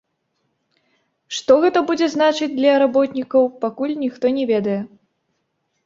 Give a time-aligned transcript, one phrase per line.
[1.41, 4.81] Што гэта будзе значыць для работнікаў, пакуль ніхто не ведае.